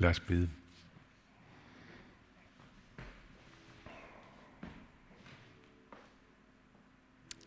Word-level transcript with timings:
Lad 0.00 0.10
os 0.10 0.20
bede. 0.20 0.50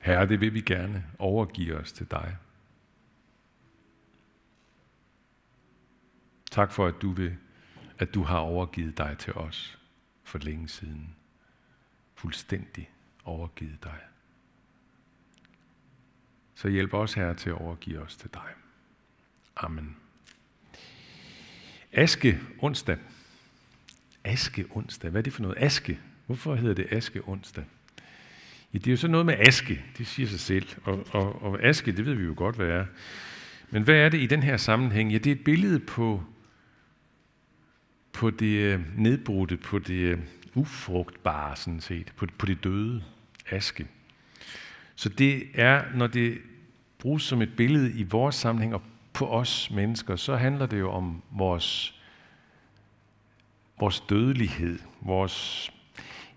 Herre, 0.02 0.28
det 0.28 0.42
vil 0.42 0.54
vi 0.54 0.62
gerne 0.62 1.06
overgive 1.20 1.78
os 1.78 1.92
til 1.92 2.12
dig. 2.12 2.38
Tak 6.52 6.72
for, 6.72 6.88
at 6.88 6.96
du, 7.02 7.12
vil, 7.12 7.38
at 8.00 8.14
du 8.14 8.24
har 8.24 8.38
overgivet 8.38 8.98
dig 8.98 9.16
til 9.20 9.34
os 9.34 9.80
for 10.24 10.38
længe 10.38 10.68
siden. 10.68 11.16
Fuldstændig 12.16 12.92
overgivet 13.24 13.84
dig. 13.84 14.00
Så 16.56 16.68
hjælp 16.68 16.94
os, 16.94 17.14
Herre, 17.14 17.36
til 17.36 17.50
at 17.50 17.56
overgive 17.56 18.00
os 18.00 18.16
til 18.16 18.34
dig. 18.34 18.50
Amen. 19.56 20.03
Aske 21.94 22.40
onsdag. 22.60 22.98
Aske 24.24 24.66
onsdag. 24.70 25.12
Hvad 25.12 25.22
er 25.22 25.24
det 25.24 25.34
for 25.34 25.42
noget? 25.42 25.58
Aske. 25.60 26.00
Hvorfor 26.26 26.56
hedder 26.56 26.74
det 26.74 26.88
aske 26.92 27.28
onsdag? 27.28 27.64
Ja, 28.74 28.78
det 28.78 28.88
er 28.88 28.92
jo 28.92 28.98
så 28.98 29.08
noget 29.08 29.26
med 29.26 29.36
aske. 29.40 29.84
Det 29.98 30.08
siger 30.08 30.28
sig 30.28 30.40
selv. 30.40 30.68
Og, 30.84 31.08
og, 31.12 31.44
og 31.44 31.64
aske, 31.64 31.92
det 31.92 32.06
ved 32.06 32.14
vi 32.14 32.24
jo 32.24 32.34
godt, 32.38 32.56
hvad 32.56 32.68
er. 32.68 32.86
Men 33.70 33.84
hvad 33.84 33.96
er 33.96 34.10
det 34.10 34.22
i 34.22 34.26
den 34.26 34.44
her 34.44 34.58
sammenhæng? 34.58 35.12
Ja, 35.12 35.18
det 35.18 35.28
er 35.28 35.36
et 35.36 35.44
billede 35.44 35.80
på, 35.80 36.24
på 38.14 38.30
det 38.30 38.58
øh, 38.58 38.82
nedbrudte, 38.98 39.58
på 39.58 39.80
det 39.80 39.94
øh, 39.94 40.20
ufrugtbare, 40.54 41.56
sådan 41.56 41.82
set. 41.82 42.14
På, 42.16 42.28
på 42.38 42.46
det 42.46 42.64
døde 42.64 43.04
aske. 43.50 43.88
Så 44.96 45.10
det 45.10 45.44
er, 45.54 45.84
når 45.96 46.08
det 46.08 46.38
bruges 47.00 47.24
som 47.24 47.42
et 47.42 47.56
billede 47.56 47.92
i 47.92 48.04
vores 48.04 48.36
sammenhæng 48.36 48.74
og 48.74 48.82
på 49.14 49.28
os 49.28 49.72
mennesker, 49.72 50.16
så 50.16 50.36
handler 50.36 50.66
det 50.66 50.80
jo 50.80 50.92
om 50.92 51.22
vores, 51.32 52.00
vores 53.80 54.00
dødelighed, 54.00 54.80
vores, 55.02 55.70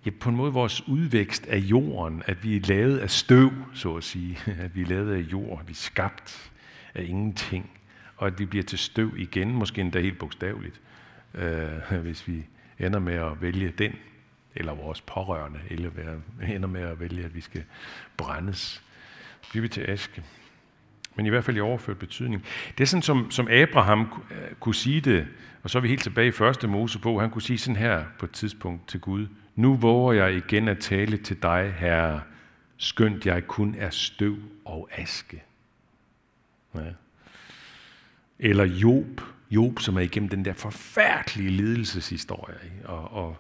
ja, 0.07 0.10
på 0.21 0.29
en 0.29 0.37
måde 0.37 0.52
vores 0.52 0.88
udvækst 0.88 1.46
af 1.46 1.59
jorden, 1.59 2.23
at 2.27 2.45
vi 2.45 2.57
er 2.57 2.60
lavet 2.60 2.99
af 2.99 3.10
støv, 3.10 3.51
så 3.74 3.96
at 3.96 4.05
sige, 4.05 4.38
at 4.65 4.77
vi 4.77 4.83
er 4.83 4.87
lavet 4.87 5.15
af 5.15 5.21
jord, 5.21 5.66
vi 5.66 5.71
er 5.71 5.74
skabt 5.74 6.52
af 6.95 7.02
ingenting, 7.02 7.71
og 8.16 8.27
at 8.27 8.38
vi 8.38 8.46
bliver 8.46 8.65
til 8.65 8.79
støv 8.79 9.18
igen, 9.18 9.52
måske 9.52 9.80
endda 9.80 10.01
helt 10.01 10.18
bogstaveligt, 10.18 10.80
øh, 11.35 12.01
hvis 12.02 12.29
vi 12.29 12.46
ender 12.79 12.99
med 12.99 13.15
at 13.15 13.43
vælge 13.43 13.73
den, 13.79 13.93
eller 14.55 14.74
vores 14.74 15.01
pårørende, 15.01 15.61
eller 15.71 15.90
ender 16.49 16.68
med 16.68 16.80
at 16.83 17.01
vælge, 17.01 17.24
at 17.24 17.35
vi 17.35 17.40
skal 17.40 17.65
brændes. 18.16 18.83
Bliver 19.51 19.63
vi 19.63 19.68
til 19.68 19.90
aske 19.90 20.23
men 21.16 21.26
i 21.26 21.28
hvert 21.28 21.45
fald 21.45 21.56
i 21.56 21.60
overført 21.60 21.98
betydning. 21.98 22.45
Det 22.78 22.84
er 22.84 22.88
sådan, 22.88 23.02
som, 23.02 23.30
som 23.30 23.48
Abraham 23.50 24.22
øh, 24.30 24.54
kunne 24.60 24.74
sige 24.74 25.00
det, 25.00 25.26
og 25.62 25.70
så 25.70 25.78
er 25.78 25.82
vi 25.82 25.88
helt 25.88 26.02
tilbage 26.02 26.28
i 26.28 26.32
første 26.32 26.68
Mosebog, 26.68 27.20
han 27.20 27.30
kunne 27.30 27.42
sige 27.42 27.59
sådan 27.59 27.76
her 27.76 28.04
på 28.18 28.26
et 28.26 28.32
tidspunkt 28.32 28.88
til 28.88 29.00
Gud, 29.00 29.26
nu 29.56 29.74
våger 29.74 30.12
jeg 30.12 30.37
igen 30.37 30.68
at 30.68 30.78
tale 30.78 31.16
til 31.16 31.42
dig, 31.42 31.74
Herre, 31.78 32.20
skønt 32.76 33.26
jeg 33.26 33.46
kun 33.46 33.74
er 33.78 33.90
støv 33.90 34.37
og 34.64 34.88
aske. 34.92 35.42
Ja. 36.74 36.80
Eller 38.38 38.64
Job, 38.64 39.20
Job, 39.50 39.80
som 39.80 39.96
er 39.96 40.00
igennem 40.00 40.28
den 40.28 40.44
der 40.44 40.52
forfærdelige 40.52 41.50
lidelseshistorie, 41.50 42.56
og, 42.84 43.12
og 43.12 43.37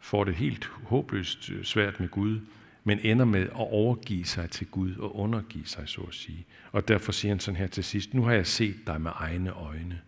får 0.00 0.24
det 0.24 0.34
helt 0.34 0.70
håbløst 0.84 1.50
svært 1.62 2.00
med 2.00 2.08
Gud 2.08 2.40
men 2.84 2.98
ender 3.02 3.24
med 3.24 3.42
at 3.42 3.50
overgive 3.54 4.24
sig 4.24 4.50
til 4.50 4.66
Gud 4.66 4.96
og 4.96 5.16
undergive 5.16 5.66
sig, 5.66 5.88
så 5.88 6.00
at 6.00 6.14
sige. 6.14 6.46
Og 6.72 6.88
derfor 6.88 7.12
siger 7.12 7.32
han 7.32 7.40
sådan 7.40 7.60
her 7.60 7.66
til 7.66 7.84
sidst, 7.84 8.14
nu 8.14 8.22
har 8.22 8.32
jeg 8.32 8.46
set 8.46 8.76
dig 8.86 9.00
med 9.00 9.10
egne 9.14 9.50
øjne. 9.50 10.00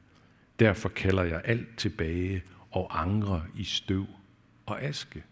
Derfor 0.58 0.88
kalder 0.88 1.22
jeg 1.22 1.42
alt 1.44 1.76
tilbage 1.76 2.42
og 2.70 3.02
angre 3.02 3.42
i 3.56 3.64
støv 3.64 4.06
og 4.66 4.82
aske. 4.82 5.22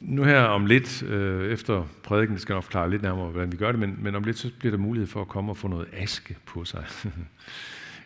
Nu 0.00 0.24
her 0.24 0.40
om 0.40 0.66
lidt, 0.66 1.02
øh, 1.02 1.52
efter 1.52 1.86
prædiken, 2.02 2.36
skal 2.36 2.42
skal 2.42 2.52
nok 2.52 2.64
forklare 2.64 2.90
lidt 2.90 3.02
nærmere, 3.02 3.30
hvordan 3.30 3.52
vi 3.52 3.56
gør 3.56 3.72
det, 3.72 3.80
men, 3.80 3.96
men 3.98 4.14
om 4.14 4.24
lidt 4.24 4.38
så 4.38 4.50
bliver 4.58 4.70
der 4.70 4.78
mulighed 4.78 5.06
for 5.06 5.20
at 5.20 5.28
komme 5.28 5.52
og 5.52 5.56
få 5.56 5.68
noget 5.68 5.88
aske 5.92 6.36
på 6.46 6.64
sig. 6.64 6.84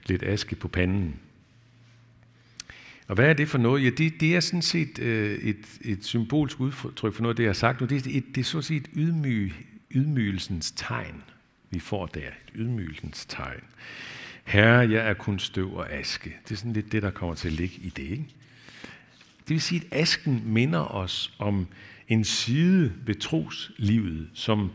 lidt 0.08 0.22
aske 0.22 0.56
på 0.56 0.68
panden. 0.68 1.20
Og 3.10 3.14
hvad 3.14 3.28
er 3.28 3.32
det 3.32 3.48
for 3.48 3.58
noget? 3.58 3.84
Ja, 3.84 3.90
det, 3.90 4.20
det 4.20 4.36
er 4.36 4.40
sådan 4.40 4.62
set 4.62 4.98
øh, 4.98 5.38
et, 5.38 5.78
et 5.80 6.04
symbolsk 6.04 6.60
udtryk 6.60 7.14
for 7.14 7.22
noget, 7.22 7.36
det 7.36 7.42
jeg 7.42 7.48
har 7.48 7.54
sagt 7.54 7.80
nu. 7.80 7.86
Det, 7.86 8.06
er, 8.06 8.10
et, 8.18 8.24
det 8.34 8.40
er 8.40 8.44
så 8.44 8.58
at 8.58 8.64
sige 8.64 8.80
et 8.80 9.14
ydmygelsens 9.90 10.70
tegn, 10.70 11.22
vi 11.70 11.78
får 11.78 12.06
der. 12.06 12.20
Et 12.20 12.52
ydmygelsens 12.54 13.26
tegn. 13.26 13.60
Herre, 14.44 14.90
jeg 14.90 15.08
er 15.08 15.14
kun 15.14 15.38
støv 15.38 15.74
og 15.74 15.92
aske. 15.92 16.36
Det 16.44 16.52
er 16.52 16.56
sådan 16.56 16.72
lidt 16.72 16.92
det, 16.92 17.02
der 17.02 17.10
kommer 17.10 17.34
til 17.34 17.48
at 17.48 17.54
ligge 17.54 17.76
i 17.82 17.88
det. 17.88 18.02
Ikke? 18.02 18.26
Det 19.40 19.50
vil 19.50 19.60
sige, 19.60 19.82
at 19.90 20.00
asken 20.00 20.42
minder 20.44 20.94
os 20.94 21.34
om 21.38 21.66
en 22.08 22.24
side 22.24 22.92
ved 23.06 23.14
troslivet, 23.14 24.28
som 24.34 24.70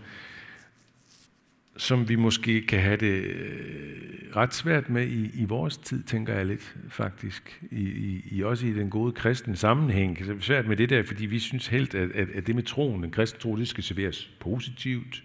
som 1.77 2.09
vi 2.09 2.15
måske 2.15 2.61
kan 2.61 2.79
have 2.79 2.97
det 2.97 3.21
øh, 3.23 4.04
ret 4.35 4.53
svært 4.53 4.89
med 4.89 5.07
i, 5.07 5.31
i 5.33 5.45
vores 5.45 5.77
tid, 5.77 6.03
tænker 6.03 6.33
jeg 6.33 6.45
lidt 6.45 6.75
faktisk. 6.89 7.63
I, 7.71 7.81
i, 7.81 8.23
i 8.31 8.43
også 8.43 8.67
i 8.67 8.73
den 8.73 8.89
gode 8.89 9.11
kristne 9.11 9.55
sammenhæng. 9.55 10.19
Det 10.19 10.29
er 10.29 10.39
svært 10.39 10.67
med 10.67 10.77
det 10.77 10.89
der, 10.89 11.03
fordi 11.03 11.25
vi 11.25 11.39
synes 11.39 11.67
helt, 11.67 11.95
at, 11.95 12.11
at, 12.11 12.29
at 12.29 12.47
det 12.47 12.55
med 12.55 12.63
troen, 12.63 13.03
den 13.03 13.11
kristne 13.11 13.39
tro, 13.39 13.57
det 13.57 13.67
skal 13.67 13.83
serveres 13.83 14.31
positivt. 14.39 15.23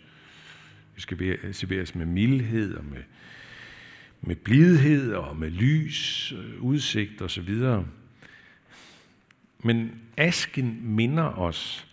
Det 0.95 1.03
skal 1.03 1.39
serveres 1.55 1.95
med 1.95 2.07
mildhed 2.07 2.75
og 2.75 2.85
med, 2.85 3.03
med 4.21 4.37
blidhed 4.37 5.13
og 5.13 5.37
med 5.37 5.51
lys, 5.51 6.33
øh, 6.33 6.63
udsigt 6.63 7.21
og 7.21 7.31
så 7.31 7.43
videre. 7.43 7.87
Men 9.65 10.01
asken 10.17 10.81
minder 10.83 11.39
os 11.39 11.87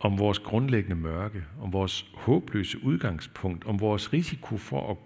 om 0.00 0.18
vores 0.18 0.38
grundlæggende 0.38 0.96
mørke, 0.96 1.44
om 1.60 1.72
vores 1.72 2.06
håbløse 2.14 2.84
udgangspunkt, 2.84 3.64
om 3.64 3.80
vores 3.80 4.12
risiko 4.12 4.56
for 4.56 4.90
at 4.90 4.96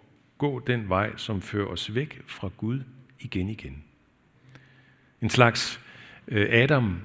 gå 0.41 0.63
den 0.67 0.89
vej, 0.89 1.17
som 1.17 1.43
fører 1.43 1.67
os 1.67 1.95
væk 1.95 2.23
fra 2.27 2.51
Gud 2.57 2.83
igen 3.21 3.49
igen. 3.49 3.85
En 5.21 5.31
slags 5.31 5.81
øh, 6.29 6.47
Adam 6.51 7.01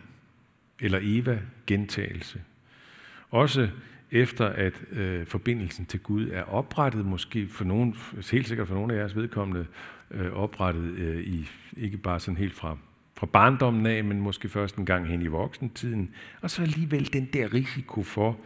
eller 0.80 1.00
Eva 1.02 1.40
gentagelse. 1.68 2.42
Også 3.30 3.70
efter 4.12 4.46
at 4.46 4.74
øh, 4.92 5.26
forbindelsen 5.26 5.86
til 5.86 6.00
Gud 6.00 6.30
er 6.30 6.44
oprettet, 6.44 7.06
måske 7.06 7.48
for 7.48 7.64
nogen, 7.64 7.96
helt 8.32 8.48
sikkert 8.48 8.68
for 8.68 8.76
nogle 8.76 8.94
af 8.94 8.98
jeres 8.98 9.16
vedkommende, 9.16 9.66
øh, 10.12 10.34
oprettet 10.34 10.84
øh, 10.84 11.24
i 11.24 11.50
ikke 11.78 11.98
bare 11.98 12.20
sådan 12.20 12.38
helt 12.38 12.54
fra 12.54 12.78
fra 13.18 13.26
barndommen 13.26 13.86
af, 13.86 14.04
men 14.04 14.22
måske 14.22 14.50
først 14.50 14.76
en 14.76 14.86
gang 14.86 15.08
hen 15.08 15.22
i 15.22 15.28
voksentiden. 15.28 16.10
Og 16.42 16.50
så 16.50 16.62
alligevel 16.62 17.14
den 17.14 17.30
der 17.34 17.54
risiko 17.54 18.04
for, 18.04 18.40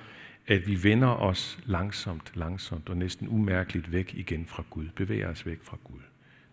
at 0.47 0.67
vi 0.67 0.83
vender 0.83 1.07
os 1.07 1.59
langsomt, 1.65 2.31
langsomt 2.35 2.89
og 2.89 2.97
næsten 2.97 3.27
umærkeligt 3.27 3.91
væk 3.91 4.13
igen 4.13 4.45
fra 4.45 4.63
Gud. 4.69 4.85
Bevæger 4.95 5.27
os 5.27 5.45
væk 5.45 5.59
fra 5.63 5.77
Gud. 5.83 6.01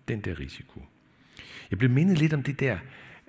Den 0.08 0.20
der 0.20 0.40
risiko. 0.40 0.84
Jeg 1.70 1.78
blev 1.78 1.90
mindet 1.90 2.18
lidt 2.18 2.32
om 2.32 2.42
det 2.42 2.60
der, 2.60 2.78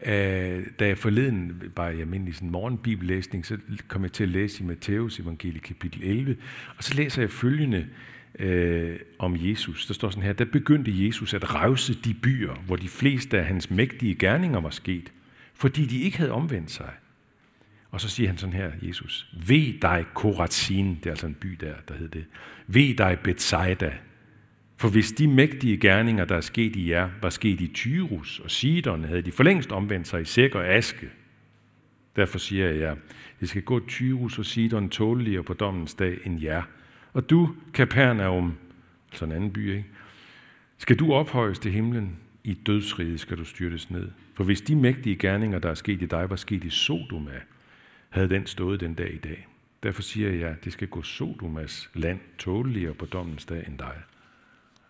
øh, 0.05 0.67
da 0.79 0.87
jeg 0.87 0.97
forleden, 0.97 1.63
bare 1.75 1.97
i 1.97 2.01
almindelig 2.01 2.35
sådan 2.35 2.49
morgenbibellæsning, 2.49 3.45
så 3.45 3.57
kom 3.87 4.03
jeg 4.03 4.11
til 4.11 4.23
at 4.23 4.29
læse 4.29 4.63
i 4.63 4.65
Matteus 4.67 5.19
evangelie 5.19 5.59
kapitel 5.59 6.03
11, 6.03 6.37
og 6.77 6.83
så 6.83 6.95
læser 6.95 7.21
jeg 7.21 7.31
følgende 7.31 7.87
øh, 8.39 8.99
om 9.19 9.35
Jesus. 9.39 9.85
Der 9.85 9.93
står 9.93 10.09
sådan 10.09 10.23
her, 10.23 10.33
der 10.33 10.45
begyndte 10.45 11.05
Jesus 11.05 11.33
at 11.33 11.55
revse 11.55 11.93
de 11.93 12.13
byer, 12.13 12.53
hvor 12.65 12.75
de 12.75 12.89
fleste 12.89 13.39
af 13.39 13.45
hans 13.45 13.69
mægtige 13.69 14.15
gerninger 14.15 14.59
var 14.59 14.69
sket, 14.69 15.11
fordi 15.53 15.85
de 15.85 15.99
ikke 15.99 16.17
havde 16.17 16.31
omvendt 16.31 16.71
sig. 16.71 16.93
Og 17.91 18.01
så 18.01 18.09
siger 18.09 18.29
han 18.29 18.37
sådan 18.37 18.53
her, 18.53 18.71
Jesus, 18.81 19.33
ved 19.47 19.79
dig 19.81 20.05
Korazin, 20.13 20.95
det 20.95 21.05
er 21.05 21.09
altså 21.09 21.27
en 21.27 21.33
by 21.33 21.47
der, 21.47 21.73
der 21.87 21.93
hed 21.93 22.09
det, 22.09 22.25
ved 22.67 22.95
dig 22.95 23.19
Bethsaida, 23.23 23.93
for 24.77 24.89
hvis 24.89 25.11
de 25.11 25.27
mægtige 25.27 25.77
gerninger, 25.77 26.25
der 26.25 26.35
er 26.35 26.41
sket 26.41 26.75
i 26.75 26.89
jer, 26.89 27.09
var 27.21 27.29
sket 27.29 27.61
i 27.61 27.67
Tyrus 27.67 28.39
og 28.39 28.51
Sidon, 28.51 29.03
havde 29.03 29.21
de 29.21 29.31
for 29.31 29.43
længst 29.43 29.71
omvendt 29.71 30.07
sig 30.07 30.21
i 30.21 30.25
sæk 30.25 30.55
og 30.55 30.67
aske. 30.67 31.09
Derfor 32.15 32.37
siger 32.37 32.69
jeg 32.69 32.79
jer, 32.79 32.95
det 33.39 33.49
skal 33.49 33.61
gå 33.61 33.79
Tyrus 33.87 34.39
og 34.39 34.45
Sidon 34.45 34.89
tåleligere 34.89 35.43
på 35.43 35.53
dommens 35.53 35.93
dag 35.93 36.17
end 36.25 36.41
jer. 36.41 36.61
Og 37.13 37.29
du, 37.29 37.55
Kapernaum, 37.73 38.57
altså 39.11 39.25
en 39.25 39.31
anden 39.31 39.51
by, 39.51 39.71
ikke? 39.71 39.85
skal 40.77 40.95
du 40.95 41.13
ophøjes 41.13 41.59
til 41.59 41.71
himlen, 41.71 42.17
i 42.43 42.53
dødsriget 42.53 43.19
skal 43.19 43.37
du 43.37 43.43
styrtes 43.43 43.91
ned. 43.91 44.09
For 44.33 44.43
hvis 44.43 44.61
de 44.61 44.75
mægtige 44.75 45.15
gerninger, 45.15 45.59
der 45.59 45.69
er 45.69 45.73
sket 45.73 46.01
i 46.01 46.05
dig, 46.05 46.29
var 46.29 46.35
sket 46.35 46.63
i 46.63 46.69
Sodoma, 46.69 47.39
havde 48.09 48.29
den 48.29 48.45
stået 48.45 48.79
den 48.79 48.93
dag 48.93 49.13
i 49.13 49.17
dag. 49.17 49.47
Derfor 49.83 50.01
siger 50.01 50.31
jeg, 50.31 50.49
at 50.49 50.65
det 50.65 50.73
skal 50.73 50.87
gå 50.87 51.01
Sodomas 51.01 51.89
land 51.93 52.19
tåleligere 52.37 52.93
på 52.93 53.05
dommens 53.05 53.45
dag 53.45 53.67
end 53.67 53.77
dig. 53.77 53.95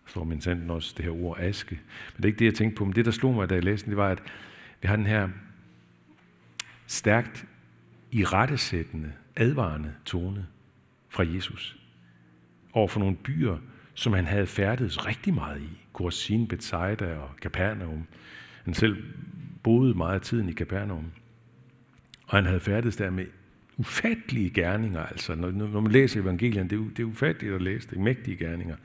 Der 0.04 0.10
står 0.10 0.24
min 0.24 0.40
sanden 0.40 0.70
også 0.70 0.94
det 0.96 1.04
her 1.04 1.12
ord 1.12 1.38
aske. 1.40 1.74
Men 2.14 2.16
det 2.16 2.24
er 2.24 2.26
ikke 2.26 2.38
det, 2.38 2.44
jeg 2.44 2.54
tænkte 2.54 2.78
på. 2.78 2.84
Men 2.84 2.94
det, 2.94 3.04
der 3.04 3.10
slog 3.10 3.34
mig, 3.34 3.50
da 3.50 3.54
jeg 3.54 3.64
læste 3.64 3.90
det, 3.90 3.96
var, 3.96 4.08
at 4.08 4.22
vi 4.82 4.88
har 4.88 4.96
den 4.96 5.06
her 5.06 5.28
stærkt 6.86 7.46
i 8.10 8.24
rettesættende, 8.24 9.12
advarende 9.36 9.94
tone 10.04 10.46
fra 11.08 11.24
Jesus 11.34 11.78
over 12.72 12.88
for 12.88 13.00
nogle 13.00 13.16
byer, 13.16 13.58
som 13.94 14.12
han 14.12 14.26
havde 14.26 14.46
færdet 14.46 15.06
rigtig 15.06 15.34
meget 15.34 15.62
i. 15.62 15.84
Korazin, 15.92 16.48
Bethsaida 16.48 17.16
og 17.16 17.30
Capernaum. 17.40 18.06
Han 18.64 18.74
selv 18.74 19.04
boede 19.62 19.94
meget 19.94 20.14
af 20.14 20.20
tiden 20.20 20.48
i 20.48 20.52
Capernaum. 20.52 21.12
Og 22.28 22.38
han 22.38 22.46
havde 22.46 22.60
færdes 22.60 22.96
der 22.96 23.10
med 23.10 23.26
ufattelige 23.76 24.50
gerninger. 24.50 25.02
Altså, 25.02 25.34
når, 25.34 25.50
når 25.50 25.80
man 25.80 25.92
læser 25.92 26.20
evangelien, 26.20 26.70
det 26.70 26.78
er, 26.78 26.84
det 26.96 26.98
er 26.98 27.04
ufatteligt 27.04 27.54
at 27.54 27.62
læse 27.62 27.88
det, 27.90 27.98
mægtige 27.98 28.36
gerninger. 28.36 28.76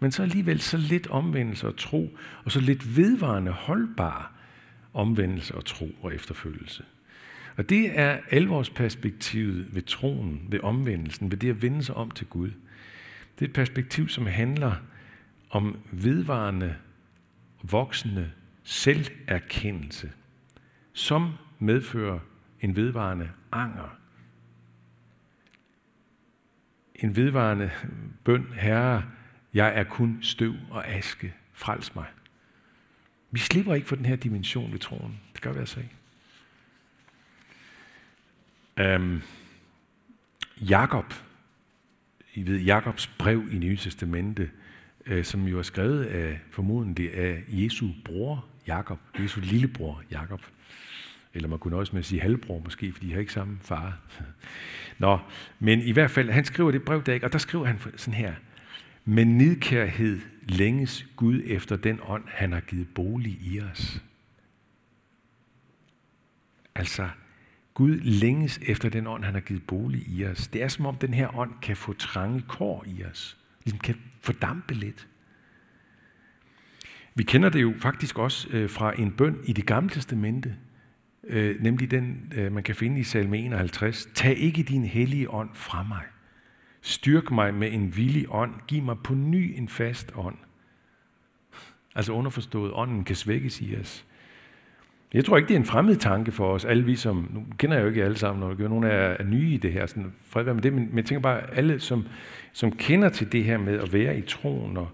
Men 0.00 0.12
så 0.12 0.22
alligevel 0.22 0.60
så 0.60 0.76
lidt 0.76 1.06
omvendelse 1.06 1.66
og 1.66 1.76
tro, 1.76 2.18
og 2.44 2.52
så 2.52 2.60
lidt 2.60 2.96
vedvarende 2.96 3.50
holdbar 3.50 4.32
omvendelse 4.94 5.54
og 5.54 5.64
tro 5.64 5.90
og 6.02 6.14
efterfølgelse. 6.14 6.84
Og 7.56 7.68
det 7.68 7.98
er 7.98 8.18
alvorsperspektivet 8.30 9.74
ved 9.74 9.82
troen, 9.82 10.46
ved 10.48 10.60
omvendelsen, 10.60 11.30
ved 11.30 11.38
det 11.38 11.50
at 11.50 11.62
vende 11.62 11.84
sig 11.84 11.94
om 11.94 12.10
til 12.10 12.26
Gud. 12.26 12.50
Det 13.38 13.44
er 13.44 13.48
et 13.48 13.52
perspektiv, 13.52 14.08
som 14.08 14.26
handler 14.26 14.74
om 15.50 15.78
vedvarende, 15.92 16.74
voksende 17.62 18.30
selverkendelse, 18.62 20.12
som 20.92 21.32
medfører 21.58 22.18
en 22.60 22.76
vedvarende 22.76 23.30
anger. 23.52 23.96
En 26.94 27.16
vedvarende 27.16 27.70
bøn, 28.24 28.52
Herre, 28.52 29.04
jeg 29.54 29.78
er 29.78 29.84
kun 29.84 30.18
støv 30.22 30.54
og 30.70 30.88
aske, 30.88 31.34
frels 31.52 31.94
mig. 31.94 32.06
Vi 33.30 33.38
slipper 33.38 33.74
ikke 33.74 33.88
for 33.88 33.96
den 33.96 34.06
her 34.06 34.16
dimension 34.16 34.72
ved 34.72 34.78
troen. 34.78 35.20
Det 35.32 35.40
gør 35.42 35.52
vi 35.52 35.58
altså 35.58 35.80
ikke. 35.80 35.96
Um, 38.96 39.22
Jakob, 40.60 41.14
I 42.34 42.46
ved, 42.46 42.60
Jakobs 42.60 43.06
brev 43.06 43.48
i 43.52 43.58
Nye 43.58 43.76
Testamente, 43.76 44.50
uh, 45.10 45.24
som 45.24 45.44
jo 45.44 45.58
er 45.58 45.62
skrevet 45.62 46.04
af, 46.04 46.40
formodentlig 46.50 47.14
af 47.14 47.44
Jesu 47.48 47.88
bror 48.04 48.46
Jakob, 48.66 48.98
Jesu 49.18 49.40
lillebror 49.40 50.02
Jakob. 50.10 50.40
Eller 51.34 51.48
man 51.48 51.58
kunne 51.58 51.76
også 51.76 51.92
med 51.92 51.98
at 51.98 52.06
sige 52.06 52.20
halvbror 52.20 52.60
måske, 52.64 52.92
fordi 52.92 53.06
de 53.06 53.12
har 53.12 53.20
ikke 53.20 53.32
samme 53.32 53.58
far. 53.62 53.98
Nå, 54.98 55.18
men 55.58 55.80
i 55.80 55.90
hvert 55.90 56.10
fald, 56.10 56.30
han 56.30 56.44
skriver 56.44 56.70
det 56.70 56.82
brev 56.82 57.02
der 57.02 57.12
ikke, 57.12 57.26
og 57.26 57.32
der 57.32 57.38
skriver 57.38 57.64
han 57.64 57.78
sådan 57.96 58.14
her. 58.14 58.34
Med 59.04 59.24
nidkærhed 59.24 60.20
længes 60.42 61.06
Gud 61.16 61.42
efter 61.44 61.76
den 61.76 62.00
ånd, 62.02 62.24
han 62.28 62.52
har 62.52 62.60
givet 62.60 62.88
bolig 62.94 63.32
i 63.32 63.60
os. 63.60 64.02
Altså, 66.74 67.08
Gud 67.74 68.00
længes 68.00 68.60
efter 68.62 68.88
den 68.88 69.06
ånd, 69.06 69.24
han 69.24 69.34
har 69.34 69.40
givet 69.40 69.66
bolig 69.66 70.02
i 70.08 70.24
os. 70.24 70.48
Det 70.48 70.62
er 70.62 70.68
som 70.68 70.86
om 70.86 70.96
den 70.96 71.14
her 71.14 71.38
ånd 71.38 71.52
kan 71.62 71.76
få 71.76 71.92
trange 71.92 72.42
kår 72.48 72.84
i 72.86 73.04
os. 73.04 73.38
Ligesom 73.64 73.78
kan 73.78 73.96
fordampe 74.20 74.74
lidt. 74.74 75.08
Vi 77.14 77.22
kender 77.22 77.48
det 77.48 77.62
jo 77.62 77.74
faktisk 77.78 78.18
også 78.18 78.48
øh, 78.50 78.70
fra 78.70 79.00
en 79.00 79.12
bøn 79.12 79.38
i 79.44 79.52
det 79.52 79.66
gamle 79.66 79.90
testamente, 79.90 80.56
øh, 81.24 81.62
nemlig 81.62 81.90
den, 81.90 82.32
øh, 82.36 82.52
man 82.52 82.62
kan 82.62 82.74
finde 82.74 83.00
i 83.00 83.02
salme 83.02 83.38
51. 83.38 84.08
Tag 84.14 84.36
ikke 84.36 84.62
din 84.62 84.84
hellige 84.84 85.30
ånd 85.30 85.50
fra 85.54 85.82
mig. 85.82 86.02
Styrk 86.82 87.30
mig 87.30 87.54
med 87.54 87.72
en 87.72 87.96
villig 87.96 88.26
ånd. 88.28 88.54
Giv 88.68 88.82
mig 88.82 88.96
på 89.04 89.14
ny 89.14 89.54
en 89.56 89.68
fast 89.68 90.12
ånd. 90.16 90.36
Altså 91.94 92.12
underforstået, 92.12 92.72
ånden 92.74 93.04
kan 93.04 93.16
svækkes 93.16 93.60
i 93.60 93.76
os. 93.80 94.06
Jeg 95.14 95.24
tror 95.24 95.36
ikke, 95.36 95.48
det 95.48 95.54
er 95.54 95.58
en 95.58 95.66
fremmed 95.66 95.96
tanke 95.96 96.32
for 96.32 96.52
os, 96.52 96.64
alle 96.64 96.84
vi 96.84 96.96
som, 96.96 97.28
nu 97.34 97.44
kender 97.58 97.76
jeg 97.76 97.82
jo 97.82 97.88
ikke 97.88 98.04
alle 98.04 98.16
sammen, 98.16 98.40
når 98.40 98.68
nogen 98.68 98.84
er, 98.84 98.88
er 98.90 99.24
nye 99.24 99.50
i 99.50 99.56
det 99.56 99.72
her, 99.72 99.86
sådan, 99.86 100.12
fred 100.26 100.44
med 100.44 100.62
det, 100.62 100.72
men, 100.72 100.88
men 100.88 100.96
jeg 100.96 101.04
tænker 101.04 101.22
bare, 101.22 101.54
alle 101.54 101.80
som, 101.80 102.06
som 102.52 102.72
kender 102.72 103.08
til 103.08 103.32
det 103.32 103.44
her 103.44 103.58
med 103.58 103.78
at 103.78 103.92
være 103.92 104.18
i 104.18 104.20
troen, 104.20 104.76
og 104.76 104.88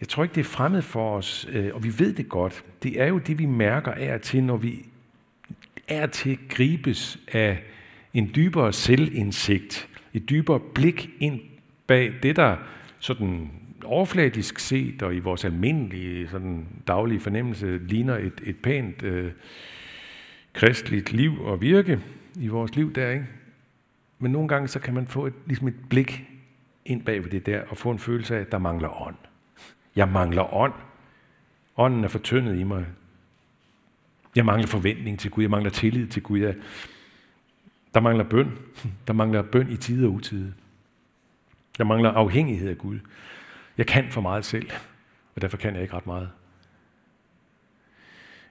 jeg 0.00 0.08
tror 0.08 0.22
ikke, 0.22 0.34
det 0.34 0.40
er 0.40 0.44
fremmed 0.44 0.82
for 0.82 1.16
os, 1.16 1.48
øh, 1.52 1.70
og 1.74 1.84
vi 1.84 1.98
ved 1.98 2.12
det 2.12 2.28
godt. 2.28 2.64
Det 2.82 3.00
er 3.00 3.06
jo 3.06 3.18
det, 3.18 3.38
vi 3.38 3.46
mærker 3.46 3.92
af 3.92 4.20
til, 4.20 4.44
når 4.44 4.56
vi 4.56 4.86
er 5.88 6.06
til 6.06 6.38
gribes 6.48 7.18
af 7.32 7.62
en 8.14 8.30
dybere 8.34 8.72
selvindsigt, 8.72 9.88
et 10.14 10.30
dybere 10.30 10.60
blik 10.74 11.10
ind 11.20 11.40
bag 11.86 12.12
det, 12.22 12.36
der 12.36 12.56
sådan 12.98 13.50
overfladisk 13.84 14.58
set 14.58 15.02
og 15.02 15.14
i 15.14 15.18
vores 15.18 15.44
almindelige 15.44 16.28
sådan 16.28 16.66
daglige 16.86 17.20
fornemmelse 17.20 17.78
ligner 17.78 18.16
et, 18.16 18.40
et 18.44 18.56
pænt 18.56 19.02
øh, 19.02 19.32
kristligt 20.52 21.12
liv 21.12 21.40
og 21.40 21.60
virke 21.60 22.00
i 22.40 22.48
vores 22.48 22.76
liv 22.76 22.94
der, 22.94 23.10
ikke? 23.10 23.26
Men 24.18 24.32
nogle 24.32 24.48
gange 24.48 24.68
så 24.68 24.80
kan 24.80 24.94
man 24.94 25.06
få 25.06 25.26
et, 25.26 25.34
ligesom 25.46 25.68
et 25.68 25.74
blik 25.90 26.24
ind 26.84 27.02
bag 27.02 27.24
ved 27.24 27.30
det 27.30 27.46
der 27.46 27.62
og 27.68 27.76
få 27.76 27.90
en 27.90 27.98
følelse 27.98 28.36
af, 28.36 28.40
at 28.40 28.52
der 28.52 28.58
mangler 28.58 29.02
ånd. 29.02 29.16
Jeg 29.96 30.08
mangler 30.08 30.54
ånd. 30.54 30.72
Ånden 31.76 32.04
er 32.04 32.08
fortyndet 32.08 32.58
i 32.58 32.62
mig. 32.62 32.86
Jeg 34.36 34.44
mangler 34.44 34.66
forventning 34.66 35.18
til 35.18 35.30
Gud. 35.30 35.42
Jeg 35.42 35.50
mangler 35.50 35.70
tillid 35.70 36.06
til 36.06 36.22
Gud. 36.22 36.38
Jeg, 36.38 36.54
der 37.94 38.00
mangler 38.00 38.24
bøn. 38.24 38.58
Der 39.06 39.12
mangler 39.12 39.42
bøn 39.42 39.70
i 39.70 39.76
tide 39.76 40.06
og 40.06 40.12
utide. 40.12 40.54
Der 41.78 41.84
mangler 41.84 42.10
afhængighed 42.10 42.68
af 42.70 42.78
Gud. 42.78 42.98
Jeg 43.78 43.86
kan 43.86 44.10
for 44.10 44.20
meget 44.20 44.44
selv, 44.44 44.70
og 45.34 45.42
derfor 45.42 45.56
kan 45.56 45.74
jeg 45.74 45.82
ikke 45.82 45.94
ret 45.94 46.06
meget. 46.06 46.30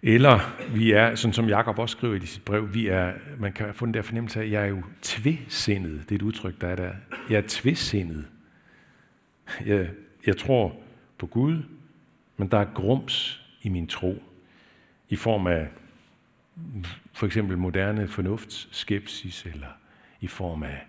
Eller 0.01 0.39
vi 0.73 0.91
er, 0.91 1.15
sådan 1.15 1.33
som 1.33 1.47
Jakob 1.47 1.79
også 1.79 1.97
skriver 1.97 2.15
i 2.15 2.25
sit 2.25 2.45
brev, 2.45 2.73
vi 2.73 2.88
er, 2.88 3.13
man 3.39 3.53
kan 3.53 3.73
få 3.73 3.85
den 3.85 3.93
der 3.93 4.01
fornemmelse 4.01 4.39
af, 4.39 4.43
at 4.43 4.51
jeg 4.51 4.63
er 4.63 4.67
jo 4.67 4.83
tvesindet. 5.01 6.01
Det 6.03 6.11
er 6.11 6.15
et 6.15 6.21
udtryk, 6.21 6.61
der 6.61 6.67
er 6.67 6.75
der. 6.75 6.91
Jeg 7.29 7.38
er 7.38 7.43
tvesindet. 7.47 8.27
Jeg, 9.65 9.89
jeg 10.25 10.38
tror 10.38 10.75
på 11.17 11.27
Gud, 11.27 11.63
men 12.38 12.47
der 12.47 12.57
er 12.57 12.65
grums 12.73 13.45
i 13.61 13.69
min 13.69 13.88
tro 13.88 14.23
i 15.09 15.15
form 15.15 15.47
af 15.47 15.67
for 17.13 17.25
eksempel 17.25 17.57
moderne 17.57 18.07
fornuftsskepsis, 18.07 19.45
eller 19.45 19.67
i 20.21 20.27
form 20.27 20.63
af 20.63 20.85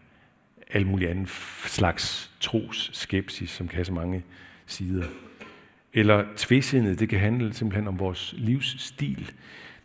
al 0.71 0.87
mulig 0.87 1.11
anden 1.11 1.27
slags 1.65 2.31
trosskepsis, 2.41 3.51
som 3.51 3.69
kan 3.69 3.77
have 3.77 3.85
så 3.85 3.93
mange 3.93 4.25
sider. 4.67 5.05
Eller 5.93 6.25
tvesindet, 6.37 7.01
det 7.01 7.09
kan 7.09 7.19
handle 7.19 7.53
simpelthen 7.53 7.89
om 7.89 7.99
vores 7.99 8.35
livsstil. 8.39 9.33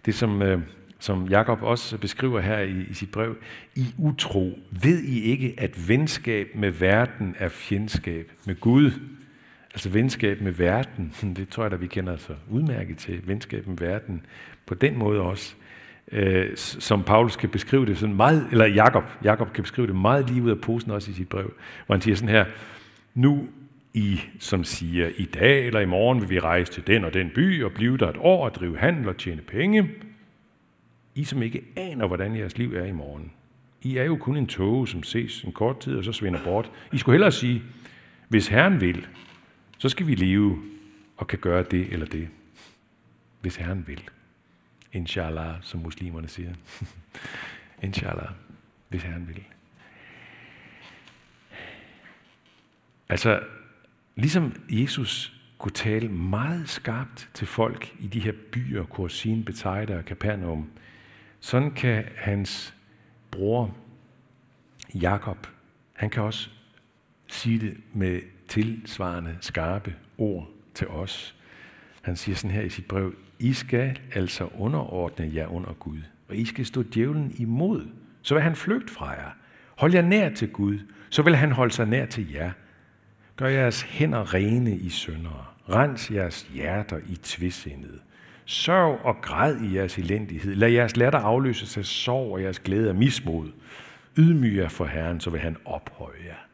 Det 0.05 0.15
som, 0.15 0.41
øh, 0.41 0.61
som 0.99 1.27
Jakob 1.27 1.61
også 1.61 1.97
beskriver 1.97 2.39
her 2.39 2.59
i, 2.59 2.85
i 2.89 2.93
sit 2.93 3.11
brev. 3.11 3.37
I 3.75 3.85
utro, 3.97 4.59
ved 4.83 5.03
I 5.03 5.21
ikke, 5.21 5.55
at 5.57 5.89
venskab 5.89 6.47
med 6.55 6.71
verden 6.71 7.35
er 7.39 7.49
fjendskab 7.49 8.31
med 8.45 8.59
Gud? 8.59 8.91
Altså 9.73 9.89
venskab 9.89 10.41
med 10.41 10.51
verden, 10.51 11.13
det 11.37 11.49
tror 11.49 11.63
jeg 11.63 11.71
da, 11.71 11.75
vi 11.75 11.87
kender 11.87 12.17
så 12.17 12.33
udmærket 12.49 12.97
til. 12.97 13.27
Venskab 13.27 13.67
med 13.67 13.77
verden 13.77 14.25
på 14.65 14.73
den 14.73 14.97
måde 14.97 15.21
også 15.21 15.55
øh, 16.11 16.57
som 16.57 17.03
Paulus 17.03 17.35
kan 17.35 17.49
beskrive 17.49 17.85
det 17.85 17.97
sådan 17.97 18.15
meget, 18.15 18.47
eller 18.51 18.65
Jakob, 18.65 19.03
Jakob 19.23 19.53
kan 19.53 19.63
beskrive 19.63 19.87
det 19.87 19.95
meget 19.95 20.29
lige 20.29 20.43
ud 20.43 20.49
af 20.49 20.61
posen 20.61 20.91
også 20.91 21.11
i 21.11 21.13
sit 21.13 21.29
brev, 21.29 21.53
hvor 21.85 21.95
han 21.95 22.01
siger 22.01 22.15
sådan 22.15 22.29
her, 22.29 22.45
nu 23.15 23.47
I, 23.93 24.19
som 24.39 24.63
siger, 24.63 25.09
i 25.17 25.25
dag 25.25 25.67
eller 25.67 25.79
i 25.79 25.85
morgen 25.85 26.21
vil 26.21 26.29
vi 26.29 26.39
rejse 26.39 26.71
til 26.71 26.87
den 26.87 27.05
og 27.05 27.13
den 27.13 27.31
by 27.35 27.63
og 27.63 27.71
blive 27.71 27.97
der 27.97 28.09
et 28.09 28.17
år 28.19 28.45
og 28.45 28.55
drive 28.55 28.77
handel 28.77 29.09
og 29.09 29.17
tjene 29.17 29.41
penge. 29.41 29.89
I, 31.15 31.23
som 31.23 31.41
ikke 31.41 31.63
aner, 31.75 32.07
hvordan 32.07 32.35
jeres 32.35 32.57
liv 32.57 32.73
er 32.75 32.85
i 32.85 32.91
morgen. 32.91 33.31
I 33.81 33.97
er 33.97 34.03
jo 34.03 34.15
kun 34.15 34.37
en 34.37 34.47
tog, 34.47 34.87
som 34.87 35.03
ses 35.03 35.43
en 35.43 35.51
kort 35.51 35.79
tid 35.79 35.97
og 35.97 36.03
så 36.03 36.11
svinder 36.11 36.39
bort. 36.43 36.71
I 36.93 36.97
skulle 36.97 37.13
hellere 37.13 37.31
sige, 37.31 37.61
hvis 38.27 38.47
Herren 38.47 38.81
vil, 38.81 39.07
så 39.81 39.89
skal 39.89 40.07
vi 40.07 40.15
leve 40.15 40.63
og 41.17 41.27
kan 41.27 41.39
gøre 41.39 41.63
det 41.63 41.93
eller 41.93 42.05
det. 42.05 42.29
Hvis 43.41 43.55
Herren 43.55 43.87
vil. 43.87 44.09
Inshallah, 44.93 45.55
som 45.61 45.79
muslimerne 45.79 46.27
siger. 46.27 46.53
Inshallah, 47.83 48.29
hvis 48.89 49.03
Herren 49.03 49.27
vil. 49.27 49.43
Altså, 53.09 53.43
ligesom 54.15 54.55
Jesus 54.69 55.41
kunne 55.57 55.71
tale 55.71 56.09
meget 56.09 56.69
skarpt 56.69 57.29
til 57.33 57.47
folk 57.47 57.95
i 57.99 58.07
de 58.07 58.19
her 58.19 58.33
byer, 58.51 58.85
Korsin, 58.85 59.45
Bethsaida 59.45 59.97
og 59.97 60.03
Capernaum, 60.03 60.69
sådan 61.39 61.71
kan 61.71 62.05
hans 62.15 62.73
bror 63.31 63.77
Jakob, 64.93 65.47
han 65.93 66.09
kan 66.09 66.23
også 66.23 66.49
sige 67.27 67.59
det 67.59 67.77
med 67.93 68.21
tilsvarende 68.51 69.37
skarpe 69.41 69.95
ord 70.17 70.49
til 70.73 70.87
os. 70.87 71.35
Han 72.01 72.15
siger 72.15 72.35
sådan 72.35 72.51
her 72.51 72.61
i 72.61 72.69
sit 72.69 72.85
brev, 72.85 73.15
i 73.39 73.53
skal 73.53 73.99
altså 74.13 74.49
underordne 74.57 75.31
jer 75.33 75.47
under 75.47 75.73
Gud, 75.73 75.97
og 76.29 76.35
I 76.35 76.45
skal 76.45 76.65
stå 76.65 76.83
djævlen 76.93 77.35
imod, 77.37 77.87
så 78.21 78.33
vil 78.33 78.43
han 78.43 78.55
flygte 78.55 78.93
fra 78.93 79.09
jer. 79.09 79.29
Hold 79.75 79.93
jer 79.93 80.01
nær 80.01 80.29
til 80.29 80.49
Gud, 80.49 80.79
så 81.09 81.21
vil 81.21 81.35
han 81.35 81.51
holde 81.51 81.73
sig 81.73 81.87
nær 81.87 82.05
til 82.05 82.31
jer. 82.31 82.51
Gør 83.35 83.47
jeres 83.47 83.81
hænder 83.81 84.33
rene 84.33 84.75
i 84.77 84.89
syndere. 84.89 85.45
Rens 85.69 86.11
jeres 86.11 86.47
hjerter 86.53 86.99
i 87.09 87.15
tvidsindede. 87.15 87.99
Sørg 88.45 88.99
og 89.05 89.15
græd 89.21 89.61
i 89.61 89.75
jeres 89.75 89.97
elendighed. 89.97 90.55
Lad 90.55 90.69
jeres 90.69 90.97
latter 90.97 91.19
afløse 91.19 91.79
af 91.79 91.85
sorg 91.85 92.31
og 92.33 92.43
jeres 92.43 92.59
glæde 92.59 92.89
af 92.89 92.95
mismod. 92.95 93.51
Ydmyg 94.17 94.57
jer 94.57 94.69
for 94.69 94.85
Herren, 94.85 95.19
så 95.19 95.29
vil 95.29 95.39
han 95.39 95.57
ophøje 95.65 96.25
jer. 96.25 96.50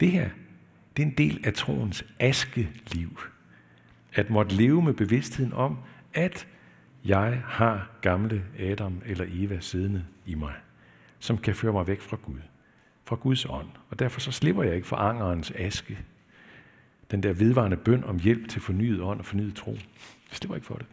Det 0.00 0.10
her, 0.10 0.30
det 0.96 1.02
er 1.02 1.06
en 1.06 1.14
del 1.18 1.40
af 1.44 1.54
troens 1.54 2.04
askeliv. 2.20 3.20
At 4.12 4.30
måtte 4.30 4.54
leve 4.54 4.82
med 4.82 4.94
bevidstheden 4.94 5.52
om, 5.52 5.78
at 6.14 6.46
jeg 7.04 7.42
har 7.44 7.90
gamle 8.00 8.44
Adam 8.58 9.02
eller 9.06 9.26
Eva 9.28 9.60
siddende 9.60 10.04
i 10.26 10.34
mig, 10.34 10.52
som 11.18 11.38
kan 11.38 11.54
føre 11.54 11.72
mig 11.72 11.86
væk 11.86 12.00
fra 12.00 12.18
Gud, 12.22 12.40
fra 13.04 13.16
Guds 13.16 13.44
ånd. 13.44 13.68
Og 13.90 13.98
derfor 13.98 14.20
så 14.20 14.32
slipper 14.32 14.62
jeg 14.62 14.74
ikke 14.74 14.86
for 14.86 14.96
angerens 14.96 15.52
aske. 15.56 15.98
Den 17.10 17.22
der 17.22 17.32
vedvarende 17.32 17.76
bøn 17.76 18.04
om 18.04 18.18
hjælp 18.18 18.48
til 18.48 18.60
fornyet 18.60 19.00
ånd 19.00 19.18
og 19.18 19.24
fornyet 19.24 19.54
tro. 19.54 19.70
Jeg 20.30 20.36
slipper 20.36 20.54
ikke 20.54 20.66
for 20.66 20.74
det. 20.74 20.86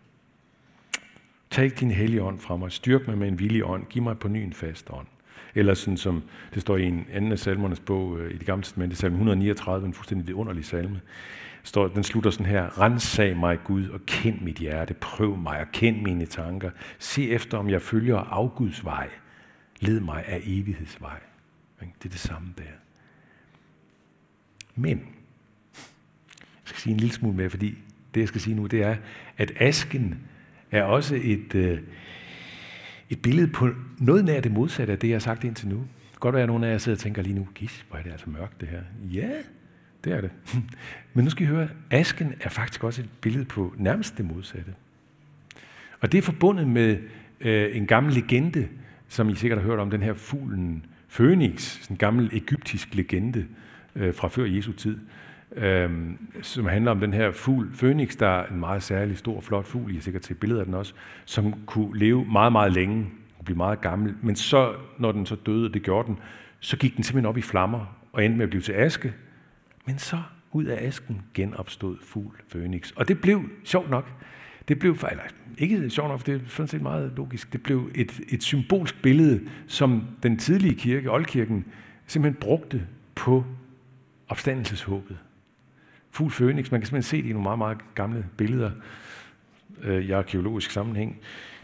Tag 1.49 1.65
ikke 1.65 1.77
din 1.79 1.91
hellige 1.91 2.23
ånd 2.23 2.39
fra 2.39 2.57
mig. 2.57 2.71
Styrk 2.71 3.07
mig 3.07 3.17
med 3.17 3.27
en 3.27 3.39
villig 3.39 3.65
ånd. 3.65 3.85
Giv 3.85 4.03
mig 4.03 4.19
på 4.19 4.27
ny 4.27 4.37
en 4.37 4.53
fast 4.53 4.89
ånd. 4.89 5.07
Eller 5.55 5.73
sådan 5.73 5.97
som 5.97 6.23
det 6.53 6.61
står 6.61 6.77
i 6.77 6.83
en 6.83 7.07
anden 7.11 7.31
af 7.31 7.39
salmernes 7.39 7.79
bog 7.79 8.19
øh, 8.19 8.33
i 8.33 8.37
det 8.37 8.45
gamle 8.45 8.63
testamente, 8.63 8.95
salme 8.95 9.15
139, 9.15 9.87
en 9.87 9.93
fuldstændig 9.93 10.35
underlig 10.35 10.65
salme. 10.65 11.01
Står, 11.63 11.87
den 11.87 12.03
slutter 12.03 12.29
sådan 12.29 12.45
her, 12.45 12.81
rensag 12.81 13.37
mig 13.37 13.63
Gud 13.63 13.89
og 13.89 13.99
kend 14.05 14.41
mit 14.41 14.57
hjerte, 14.57 14.93
prøv 14.93 15.37
mig 15.37 15.59
og 15.59 15.67
kend 15.71 16.01
mine 16.01 16.25
tanker. 16.25 16.71
Se 16.99 17.29
efter, 17.29 17.57
om 17.57 17.69
jeg 17.69 17.81
følger 17.81 18.17
afguds 18.17 18.85
vej. 18.85 19.09
Led 19.79 19.99
mig 19.99 20.23
af 20.27 20.41
evighedsvej. 20.43 21.19
Det 21.79 22.05
er 22.05 22.09
det 22.09 22.19
samme 22.19 22.53
der. 22.57 22.63
Men, 24.75 24.97
jeg 26.37 26.63
skal 26.63 26.81
sige 26.81 26.93
en 26.93 26.99
lille 26.99 27.13
smule 27.13 27.37
mere, 27.37 27.49
fordi 27.49 27.77
det 28.13 28.19
jeg 28.19 28.27
skal 28.27 28.41
sige 28.41 28.55
nu, 28.55 28.65
det 28.65 28.83
er, 28.83 28.95
at 29.37 29.51
asken 29.55 30.19
er 30.71 30.83
også 30.83 31.19
et, 31.23 31.55
øh, 31.55 31.79
et 33.09 33.21
billede 33.21 33.47
på 33.47 33.69
noget 33.97 34.25
nær 34.25 34.41
det 34.41 34.51
modsatte 34.51 34.93
af 34.93 34.99
det, 34.99 35.07
jeg 35.07 35.15
har 35.15 35.19
sagt 35.19 35.43
indtil 35.43 35.67
nu. 35.67 35.75
Det 35.75 36.11
kan 36.11 36.19
godt 36.19 36.33
være, 36.33 36.43
at 36.43 36.49
nogle 36.49 36.67
af 36.67 36.71
jer 36.71 36.77
sidder 36.77 36.95
og 36.95 36.99
tænker 36.99 37.21
lige 37.21 37.35
nu, 37.35 37.47
gis, 37.55 37.85
hvor 37.89 37.97
er 37.97 38.03
det 38.03 38.11
altså 38.11 38.29
mørkt 38.29 38.61
det 38.61 38.67
her. 38.69 38.81
Ja, 39.11 39.29
det 40.03 40.13
er 40.13 40.21
det. 40.21 40.31
Men 41.13 41.23
nu 41.23 41.29
skal 41.29 41.43
I 41.43 41.47
høre, 41.47 41.67
asken 41.91 42.33
er 42.41 42.49
faktisk 42.49 42.83
også 42.83 43.01
et 43.01 43.09
billede 43.21 43.45
på 43.45 43.73
nærmest 43.77 44.17
det 44.17 44.25
modsatte. 44.25 44.73
Og 46.01 46.11
det 46.11 46.17
er 46.17 46.21
forbundet 46.21 46.67
med 46.67 46.97
øh, 47.41 47.77
en 47.77 47.87
gammel 47.87 48.13
legende, 48.13 48.67
som 49.07 49.29
I 49.29 49.35
sikkert 49.35 49.59
har 49.59 49.67
hørt 49.67 49.79
om, 49.79 49.89
den 49.89 50.01
her 50.01 50.13
fuglen 50.13 50.85
Phoenix, 51.09 51.89
en 51.89 51.97
gammel 51.97 52.29
egyptisk 52.33 52.95
legende 52.95 53.45
øh, 53.95 54.13
fra 54.13 54.27
før 54.27 54.45
Jesu 54.45 54.71
tid, 54.71 54.97
øh, 55.51 55.89
som 56.41 56.65
handler 56.65 56.91
om 56.91 56.99
den 56.99 57.13
her 57.13 57.31
fugl 57.31 57.69
Phoenix, 57.77 58.17
der 58.17 58.27
er 58.27 58.45
en 58.45 58.59
meget 58.59 58.83
særlig 58.83 59.17
stor, 59.17 59.41
flot 59.41 59.65
fugl, 59.65 59.91
I 59.91 59.93
har 59.93 60.01
sikkert 60.01 60.25
set 60.25 60.39
billeder 60.39 60.59
af 60.61 60.65
den 60.65 60.73
også, 60.73 60.93
som 61.25 61.53
kunne 61.65 61.99
leve 61.99 62.25
meget, 62.25 62.51
meget 62.51 62.73
længe, 62.73 63.09
kunne 63.37 63.45
blive 63.45 63.57
meget 63.57 63.81
gammel, 63.81 64.15
men 64.21 64.35
så, 64.35 64.73
når 64.99 65.11
den 65.11 65.25
så 65.25 65.35
døde, 65.35 65.73
det 65.73 65.83
gjorde 65.83 66.07
den, 66.07 66.19
så 66.59 66.77
gik 66.77 66.95
den 66.95 67.03
simpelthen 67.03 67.25
op 67.25 67.37
i 67.37 67.41
flammer 67.41 67.97
og 68.13 68.25
endte 68.25 68.37
med 68.37 68.43
at 68.43 68.49
blive 68.49 68.61
til 68.61 68.73
aske, 68.73 69.13
men 69.85 69.97
så 69.97 70.17
ud 70.51 70.63
af 70.63 70.87
asken 70.87 71.21
genopstod 71.33 71.97
fugl 72.01 72.35
Phoenix. 72.49 72.91
Og 72.91 73.07
det 73.07 73.21
blev, 73.21 73.41
sjovt 73.63 73.89
nok, 73.89 74.11
det 74.67 74.79
blev, 74.79 74.91
eller 74.91 75.23
ikke 75.57 75.89
sjovt 75.89 76.09
nok, 76.09 76.19
for 76.19 76.25
det 76.25 76.35
er 76.35 76.39
sådan 76.47 76.67
set 76.67 76.81
meget 76.81 77.13
logisk, 77.15 77.53
det 77.53 77.63
blev 77.63 77.89
et, 77.95 78.21
et 78.29 78.43
symbolsk 78.43 79.01
billede, 79.01 79.41
som 79.67 80.03
den 80.23 80.37
tidlige 80.37 80.75
kirke, 80.75 81.11
Oldkirken, 81.11 81.65
simpelthen 82.07 82.39
brugte 82.41 82.87
på 83.15 83.45
opstandelseshåbet. 84.27 85.17
Fugl 86.15 86.31
Phoenix, 86.31 86.71
man 86.71 86.81
kan 86.81 86.87
simpelthen 86.87 87.03
se 87.03 87.17
det 87.17 87.29
i 87.29 87.33
nogle 87.33 87.43
meget, 87.43 87.57
meget 87.57 87.77
gamle 87.95 88.25
billeder 88.37 88.71
øh, 89.81 90.05
i 90.05 90.11
arkeologisk 90.11 90.71
sammenhæng, 90.71 91.17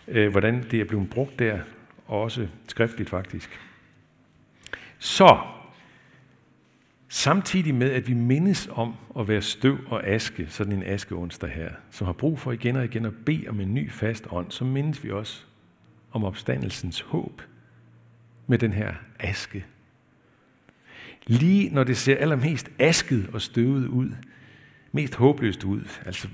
øh, 0.08 0.32
hvordan 0.32 0.66
det 0.72 0.82
er 0.82 0.86
blevet 0.86 1.10
brugt 1.10 1.40
der, 1.40 1.60
og 2.08 2.22
også 2.22 2.48
skriftligt 2.68 3.10
faktisk. 3.10 3.60
Så 5.00 5.38
Samtidig 7.14 7.76
med, 7.76 7.92
at 7.92 8.08
vi 8.08 8.14
mindes 8.14 8.70
om 8.72 8.96
at 9.20 9.28
være 9.28 9.42
støv 9.42 9.78
og 9.88 10.08
aske, 10.08 10.48
sådan 10.50 10.74
en 10.74 10.84
askeonsdag 10.84 11.50
her, 11.50 11.70
som 11.92 12.06
har 12.06 12.14
brug 12.14 12.40
for 12.40 12.52
igen 12.52 12.76
og 12.76 12.86
igen 12.86 13.06
at 13.06 13.14
bede 13.26 13.48
om 13.50 13.60
en 13.60 13.74
ny 13.74 13.92
fast 13.92 14.28
ånd, 14.30 14.52
så 14.52 14.66
mindes 14.66 15.04
vi 15.04 15.12
også 15.12 15.44
om 16.12 16.24
opstandelsens 16.24 17.02
håb 17.02 17.42
med 18.48 18.58
den 18.58 18.74
her 18.74 18.94
aske. 19.20 19.66
Lige 21.28 21.70
når 21.70 21.84
det 21.84 21.98
ser 21.98 22.18
allermest 22.18 22.70
asket 22.80 23.30
og 23.34 23.42
støvet 23.42 23.88
ud, 23.88 24.12
mest 24.92 25.16
håbløst 25.16 25.64
ud, 25.64 25.82
altså 26.06 26.28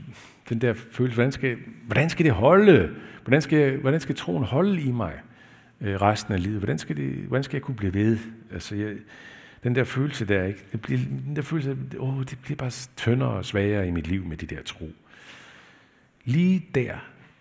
den 0.49 0.61
der 0.61 0.73
følelse, 0.73 1.15
hvordan 1.15 1.31
skal, 1.31 1.57
hvordan 1.85 2.09
skal 2.09 2.25
det 2.25 2.33
holde? 2.33 2.95
Hvordan 3.23 3.41
skal, 3.41 3.77
hvordan 3.77 3.99
skal 3.99 4.15
troen 4.15 4.43
holde 4.43 4.81
i 4.81 4.91
mig 4.91 5.13
øh, 5.81 6.01
resten 6.01 6.33
af 6.33 6.43
livet? 6.43 6.57
Hvordan 6.57 6.77
skal, 6.77 6.97
det, 6.97 7.13
hvordan 7.13 7.43
skal 7.43 7.57
jeg 7.57 7.61
kunne 7.61 7.75
blive 7.75 7.93
ved? 7.93 8.17
Altså, 8.51 8.75
jeg, 8.75 8.95
den 9.63 9.75
der 9.75 9.83
følelse 9.83 10.25
der, 10.25 10.43
ikke? 10.43 10.65
Det 10.71 10.81
bliver, 10.81 10.99
den 10.99 11.35
der 11.35 11.41
følelse, 11.41 11.77
åh, 11.99 12.19
det 12.19 12.39
bliver 12.41 12.57
bare 12.57 12.71
tyndere 12.97 13.29
og 13.29 13.45
svagere 13.45 13.87
i 13.87 13.91
mit 13.91 14.07
liv 14.07 14.25
med 14.25 14.37
de 14.37 14.45
der 14.45 14.61
tro. 14.61 14.91
Lige 16.25 16.65
der, 16.75 16.97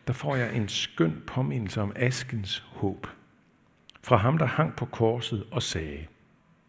der 0.07 0.13
får 0.13 0.37
jeg 0.37 0.57
en 0.57 0.69
skøn 0.69 1.23
påmindelse 1.27 1.81
om 1.81 1.93
askens 1.97 2.59
håb. 2.59 3.07
Fra 4.03 4.17
ham, 4.17 4.39
der 4.39 4.47
hang 4.47 4.77
på 4.77 4.85
korset 4.85 5.45
og 5.51 5.63
sagde, 5.63 6.07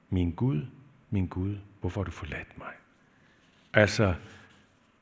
min 0.10 0.32
Gud, 0.32 0.62
min 1.10 1.28
Gud, 1.28 1.56
hvorfor 1.82 2.02
har 2.02 2.06
du 2.06 2.12
forladt 2.12 2.58
mig? 2.58 2.72
Altså, 3.74 4.14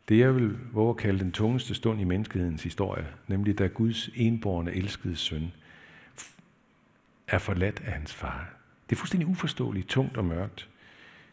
det 0.10 0.20
jeg 0.20 0.36
vil 0.36 0.58
våge 0.72 0.90
at 0.90 0.98
kalde 0.98 1.20
den 1.20 1.32
tungeste 1.32 1.76
stund 1.76 2.02
i 2.02 2.04
menneskehedens 2.04 2.64
historie, 2.64 3.08
nemlig 3.28 3.60
da 3.60 3.68
Guds 3.68 4.10
enborne 4.16 4.72
elskede 4.72 5.16
søn 5.16 5.52
er 7.28 7.38
forladt 7.38 7.82
af 7.86 7.92
hans 7.92 8.14
far. 8.14 8.54
Det 8.90 8.96
er 8.96 9.00
fuldstændig 9.00 9.28
uforståeligt, 9.28 9.88
tungt 9.88 10.18
og 10.18 10.26
mørkt. 10.26 10.70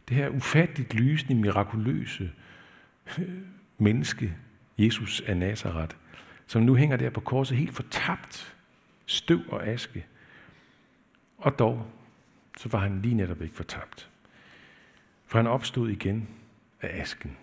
Det 0.08 0.16
her 0.16 0.28
ufatteligt 0.28 0.94
lysende, 0.94 1.34
mirakuløse 1.34 2.32
øh, 3.18 3.28
menneske, 3.78 4.36
Jesus 4.78 5.20
af 5.20 5.36
Nazareth, 5.36 5.96
som 6.46 6.62
nu 6.62 6.74
hænger 6.74 6.96
der 6.96 7.10
på 7.10 7.20
korset 7.20 7.56
helt 7.56 7.74
fortabt, 7.74 8.56
støv 9.06 9.40
og 9.48 9.66
aske. 9.66 10.06
Og 11.38 11.58
dog, 11.58 11.86
så 12.56 12.68
var 12.68 12.78
han 12.78 13.02
lige 13.02 13.14
netop 13.14 13.42
ikke 13.42 13.54
fortabt. 13.54 14.10
For 15.26 15.38
han 15.38 15.46
opstod 15.46 15.90
igen 15.90 16.28
af 16.80 17.00
asken. 17.00 17.36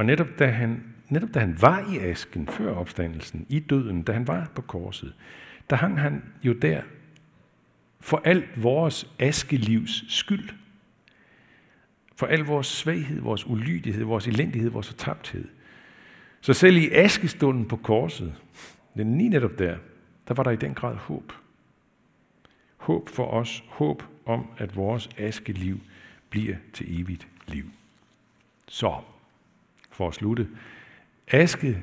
Og 0.00 0.06
netop 0.06 0.38
da 0.38 0.46
han, 0.46 0.84
netop 1.08 1.34
da 1.34 1.40
han 1.40 1.62
var 1.62 1.92
i 1.92 1.98
asken 1.98 2.48
før 2.48 2.74
opstandelsen, 2.74 3.46
i 3.48 3.58
døden, 3.58 4.02
da 4.02 4.12
han 4.12 4.28
var 4.28 4.50
på 4.54 4.62
korset, 4.62 5.14
der 5.70 5.76
hang 5.76 6.00
han 6.00 6.22
jo 6.42 6.52
der 6.52 6.82
for 8.00 8.22
alt 8.24 8.62
vores 8.62 9.10
askelivs 9.18 10.14
skyld. 10.14 10.48
For 12.16 12.26
al 12.26 12.40
vores 12.40 12.66
svaghed, 12.66 13.20
vores 13.20 13.46
ulydighed, 13.46 14.04
vores 14.04 14.26
elendighed, 14.26 14.70
vores 14.70 14.88
fortabthed. 14.88 15.48
Så 16.40 16.52
selv 16.52 16.76
i 16.76 16.90
askestunden 16.90 17.68
på 17.68 17.76
korset, 17.76 18.34
den 18.96 19.18
lige 19.18 19.28
netop 19.28 19.58
der, 19.58 19.76
der 20.28 20.34
var 20.34 20.42
der 20.42 20.50
i 20.50 20.56
den 20.56 20.74
grad 20.74 20.96
håb. 20.96 21.32
Håb 22.76 23.08
for 23.08 23.26
os, 23.26 23.64
håb 23.68 24.02
om, 24.26 24.46
at 24.58 24.76
vores 24.76 25.08
askeliv 25.18 25.80
bliver 26.30 26.56
til 26.72 27.00
evigt 27.00 27.28
liv. 27.48 27.64
Så, 28.68 29.00
for 30.00 30.08
at 30.08 30.14
slutte, 30.14 30.48
aske, 31.28 31.82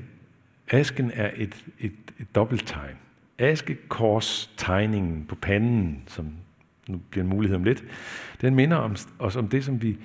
asken 0.71 1.11
er 1.13 1.31
et, 1.35 1.65
et, 1.79 1.93
et 2.19 2.35
dobbelttegn 2.35 2.97
askekors-tegningen 3.39 5.25
på 5.25 5.35
panden, 5.35 6.03
som 6.07 6.31
nu 6.87 7.01
bliver 7.09 7.23
en 7.23 7.29
mulighed 7.29 7.55
om 7.55 7.63
lidt, 7.63 7.83
den 8.41 8.55
minder 8.55 8.77
om, 8.77 8.95
os 9.19 9.35
om 9.35 9.47
det, 9.47 9.65
som 9.65 9.81
vi, 9.81 9.97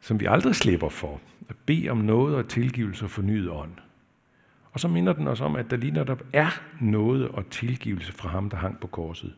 som 0.00 0.20
vi 0.20 0.26
aldrig 0.26 0.54
slipper 0.54 0.88
for. 0.88 1.20
At 1.48 1.56
bede 1.66 1.88
om 1.88 1.96
noget 1.96 2.36
og 2.36 2.48
tilgivelse 2.48 3.04
og 3.04 3.10
fornyet 3.10 3.50
ånd. 3.50 3.72
Og 4.72 4.80
så 4.80 4.88
minder 4.88 5.12
den 5.12 5.28
os 5.28 5.40
om, 5.40 5.56
at 5.56 5.70
der 5.70 5.76
lige 5.76 5.92
netop 5.92 6.22
er 6.32 6.62
noget 6.80 7.28
og 7.28 7.50
tilgivelse 7.50 8.12
fra 8.12 8.28
ham, 8.28 8.50
der 8.50 8.56
hang 8.56 8.80
på 8.80 8.86
korset. 8.86 9.34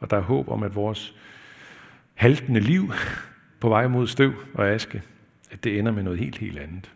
Og 0.00 0.10
der 0.10 0.16
er 0.16 0.20
håb 0.20 0.48
om, 0.48 0.62
at 0.62 0.74
vores 0.74 1.14
haltende 2.14 2.60
liv 2.60 2.92
på 3.60 3.68
vej 3.68 3.88
mod 3.88 4.06
støv 4.06 4.32
og 4.54 4.68
aske, 4.68 5.02
at 5.50 5.64
det 5.64 5.78
ender 5.78 5.92
med 5.92 6.02
noget 6.02 6.18
helt, 6.18 6.38
helt 6.38 6.58
andet. 6.58 6.92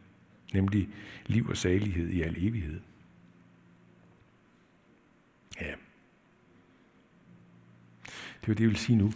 Nemlig 0.52 0.88
liv 1.26 1.48
og 1.48 1.56
salighed 1.56 2.08
i 2.08 2.22
al 2.22 2.36
evighed. 2.38 2.80
Ja. 5.60 5.74
Det 8.40 8.48
var 8.48 8.54
det, 8.54 8.60
jeg 8.60 8.68
vil 8.68 8.76
sige 8.76 8.96
nu. 8.96 9.12